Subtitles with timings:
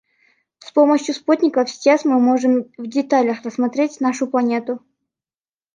[0.57, 4.81] С помощью спутников сейчас мы можем в деталях рассмотреть нашу планету.